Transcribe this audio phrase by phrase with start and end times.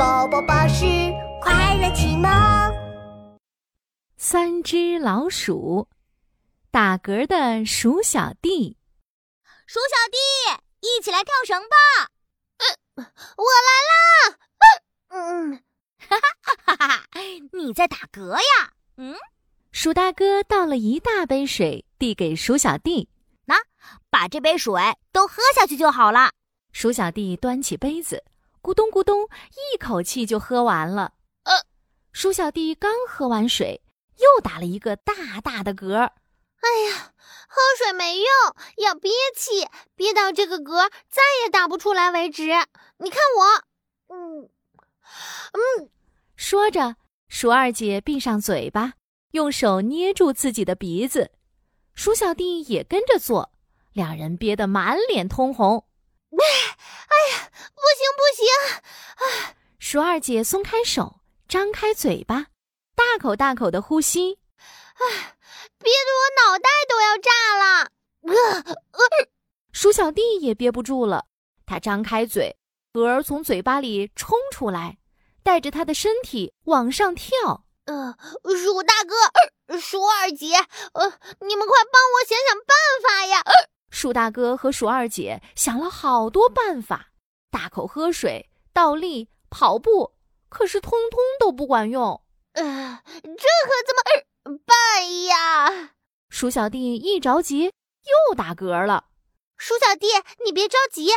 [0.00, 0.86] 宝宝巴士
[1.42, 2.30] 快乐启蒙。
[4.16, 5.90] 三只老鼠，
[6.70, 8.78] 打嗝的鼠小弟。
[9.66, 10.16] 鼠小弟，
[10.80, 12.08] 一起来跳绳吧！
[12.96, 13.04] 嗯，
[13.36, 14.38] 我来啦！
[15.08, 15.62] 嗯，
[15.98, 17.04] 哈哈哈哈哈！
[17.52, 18.72] 你在打嗝呀？
[18.96, 19.14] 嗯。
[19.70, 23.10] 鼠大哥倒了一大杯水，递给鼠小弟
[23.44, 23.56] ：“拿，
[24.08, 24.72] 把这杯水
[25.12, 26.30] 都喝下去就好了。”
[26.72, 28.24] 鼠小弟端起杯子，
[28.62, 29.28] 咕咚咕咚，
[29.72, 31.12] 一口气就喝完了。
[31.44, 31.52] 呃，
[32.12, 33.82] 鼠小弟刚喝完水，
[34.18, 35.94] 又打了一个大大的嗝。
[35.96, 37.12] 哎呀，
[37.48, 38.26] 喝水没用，
[38.76, 42.44] 要憋气，憋到这个嗝再也打不出来为止。
[42.98, 44.50] 你看我，嗯
[45.52, 45.90] 嗯。
[46.36, 46.96] 说着，
[47.28, 48.94] 鼠二姐闭上嘴巴。
[49.32, 51.30] 用手捏住自己的鼻子，
[51.94, 53.52] 鼠小弟也跟着做，
[53.92, 55.86] 两人憋得满脸通红。
[57.74, 58.46] 不行不行！
[59.16, 62.46] 啊，鼠二姐松开手，张开嘴巴，
[62.94, 64.38] 大口大口的呼吸。
[64.94, 65.02] 啊，
[65.78, 67.90] 憋得我脑袋都要炸了！
[68.22, 69.28] 呃呃，
[69.72, 71.26] 鼠小弟也憋不住了，
[71.64, 72.56] 他张开嘴，
[72.92, 74.98] 嗝儿从嘴巴里冲出来，
[75.42, 77.64] 带着他的身体往上跳。
[77.86, 80.54] 呃，鼠大哥，鼠二姐，
[80.92, 83.42] 呃，你们快帮我想想办法呀！
[83.90, 87.09] 鼠大哥和鼠二姐想了好多办法，
[87.50, 90.12] 大口喝水、倒立、跑步，
[90.48, 92.22] 可是通通都不管用。
[92.52, 93.94] 呃，这可怎
[94.52, 95.90] 么办呀？
[96.28, 99.06] 鼠小弟一着急又打嗝了。
[99.56, 100.06] 鼠小弟，
[100.44, 101.10] 你别着急。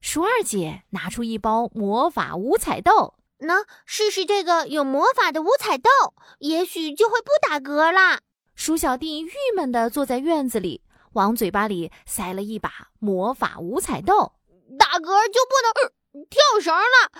[0.00, 3.14] 鼠二姐拿出一包魔法五彩豆。
[3.38, 5.90] 喏，试试这个有魔法的五彩豆，
[6.38, 8.20] 也许就会不打嗝啦。
[8.54, 14.32] 鼠小弟郁闷地坐在院子里，往嘴巴里塞了一把魔法五彩豆。
[14.78, 17.10] 打嗝就不能跳绳了，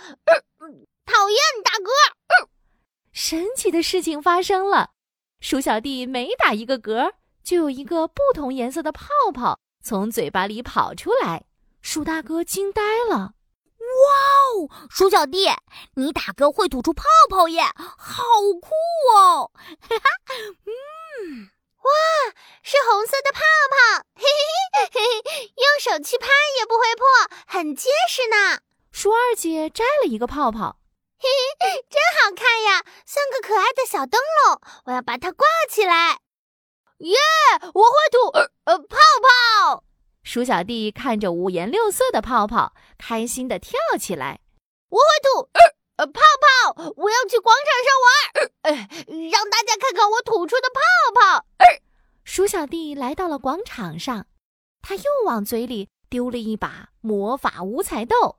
[1.04, 1.88] 讨厌打嗝。
[3.12, 4.90] 神奇的事情发生了，
[5.40, 11.44] 鼠小弟每打一个嗝，就有一个不同颜色的泡泡从嘴巴里跑出来。
[11.80, 13.34] 鼠大哥惊呆了。
[13.84, 14.10] 哇
[14.56, 15.46] 哦，鼠小弟，
[15.94, 18.24] 你打嗝会吐出泡泡耶，好
[18.60, 18.70] 酷
[19.14, 19.52] 哦！
[19.54, 20.10] 哈哈，
[20.64, 21.50] 嗯，
[21.82, 21.90] 哇，
[22.62, 23.40] 是红色的泡
[23.70, 26.26] 泡，嘿嘿嘿嘿，用手去拍
[27.64, 28.60] 很结实呢。
[28.92, 30.76] 鼠二姐摘了一个泡泡，
[31.18, 31.26] 嘿
[31.58, 36.18] 嘿，真好看呀，像个可爱的小灯笼，我要把它挂起来。
[36.98, 37.16] 耶，
[37.72, 38.98] 我会吐呃呃泡
[39.66, 39.82] 泡。
[40.22, 44.40] 鼠小弟看着五颜六色的泡泡，开心的跳起来。
[44.90, 45.60] 我会吐，呃
[45.96, 46.92] 呃，泡泡！
[46.96, 48.72] 我要去广场上玩，呃，
[49.30, 50.82] 让大家看看我吐出的泡
[51.18, 51.46] 泡。
[52.24, 54.26] 鼠小弟来到了广场上，
[54.82, 58.38] 他又往嘴里丢了一把魔法五彩豆，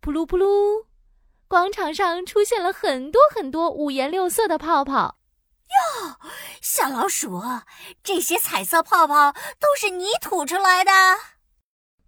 [0.00, 0.86] 噗噜噗噜，
[1.46, 5.18] 广场上出现了很多很多五颜六色的泡泡。
[5.68, 6.16] 哟，
[6.62, 7.42] 小老鼠，
[8.02, 10.90] 这些彩色泡泡都是你吐出来的？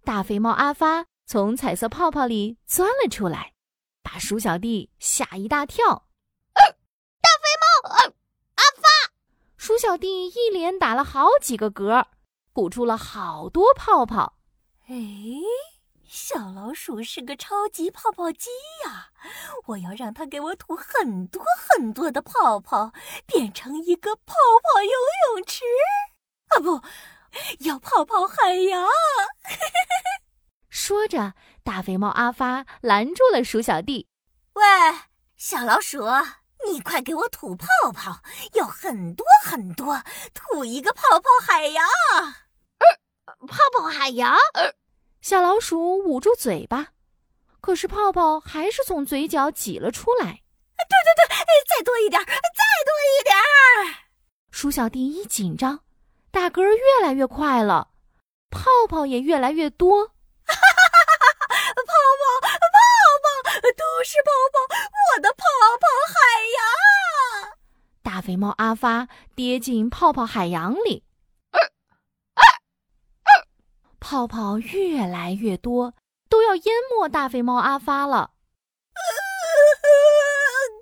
[0.03, 3.53] 大肥猫阿发从彩色泡泡里钻了出来，
[4.01, 6.07] 把鼠小弟吓一大跳。
[6.55, 7.89] 大肥猫，
[8.55, 9.13] 阿发，
[9.55, 12.05] 鼠小弟一连打了好几个嗝，
[12.51, 14.37] 鼓出了好多泡泡。
[14.89, 14.95] 哎。
[16.11, 18.49] 小老鼠是个超级泡泡机
[18.83, 19.09] 呀！
[19.67, 22.91] 我要让它给我吐很多很多的泡泡，
[23.27, 24.89] 变成一个泡泡游
[25.35, 25.63] 泳池
[26.47, 26.59] 啊！
[26.59, 26.81] 不
[27.59, 28.87] 要泡泡海洋。
[30.67, 34.07] 说着，大肥猫阿发拦住了鼠小弟
[34.53, 34.63] ：“喂，
[35.37, 36.03] 小老鼠，
[36.67, 38.23] 你快给我吐泡泡，
[38.53, 40.01] 要很多很多，
[40.33, 41.85] 吐一个泡泡海洋。”
[43.47, 44.33] 泡泡海洋。
[44.53, 44.73] 呃
[45.21, 46.87] 小老鼠捂住嘴巴，
[47.59, 50.25] 可是泡泡还是从嘴角挤了出来。
[50.25, 51.35] 对对对，
[51.67, 53.35] 再多一点，再多一点！
[54.49, 55.81] 鼠小弟一紧张，
[56.31, 57.89] 打嗝越来越快了，
[58.49, 60.07] 泡泡也越来越多。
[60.07, 61.73] 哈哈哈哈哈！
[61.75, 62.49] 泡泡，泡
[63.43, 64.75] 泡，都是泡泡，
[65.15, 65.43] 我的泡
[65.81, 66.15] 泡海
[66.55, 67.59] 洋！
[68.01, 71.03] 大肥猫阿发跌进泡泡海洋里。
[74.09, 75.93] 泡泡越来越多，
[76.29, 78.31] 都要淹没大肥猫阿发了。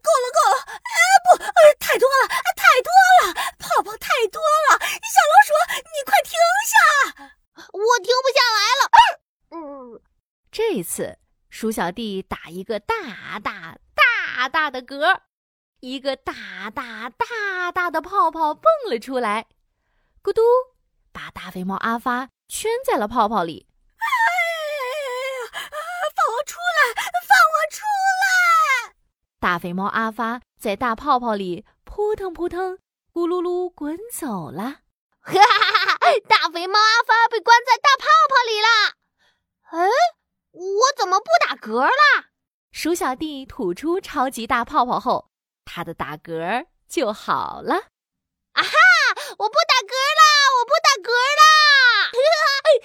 [0.01, 0.55] 够了，够了！
[0.71, 0.95] 哎，
[1.25, 1.35] 不，
[1.77, 2.89] 太多了，太多
[3.19, 4.79] 了，泡泡太多了！
[4.79, 6.31] 小老鼠，你快停
[6.71, 7.35] 下！
[7.73, 8.87] 我停不下来了。
[9.49, 10.01] 嗯，
[10.49, 11.19] 这次
[11.49, 15.19] 鼠小弟打一个大大大大的嗝，
[15.81, 19.47] 一个大大大大的泡泡蹦了出来，
[20.23, 20.41] 咕嘟，
[21.11, 22.29] 把大肥猫阿发。
[22.47, 23.67] 圈在了泡泡里。
[23.97, 25.69] 哎呀，
[26.15, 26.93] 放我出来！
[27.27, 27.83] 放我出
[28.23, 28.93] 来！
[29.39, 32.77] 大肥猫阿发在大泡泡里扑腾扑腾、
[33.13, 34.81] 咕噜噜滚走了。
[35.21, 36.09] 哈哈哈！
[36.27, 38.67] 大肥猫阿发被关在大泡泡里了。
[39.71, 39.89] 哎，
[40.51, 42.27] 我怎么不打嗝了？
[42.71, 45.29] 鼠小弟吐出超级大泡泡后，
[45.65, 47.75] 他的打嗝就好了。
[48.53, 48.71] 啊哈！
[49.37, 49.55] 我不